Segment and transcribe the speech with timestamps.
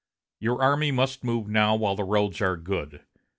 [0.39, 3.03] Your army must move now while the roads are good.